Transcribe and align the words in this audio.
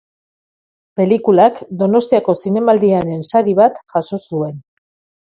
Pelikulak 0.99 1.59
Donostiako 1.81 2.35
Zinemaldiaren 2.43 3.21
sari 3.33 3.53
bat 3.59 3.77
jaso 3.95 4.19
zuen. 4.31 4.57